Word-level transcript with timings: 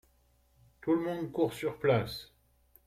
Tout 0.81 0.95
le 0.95 1.01
monde 1.03 1.31
court 1.31 1.53
sur 1.53 1.77
place. 1.77 2.31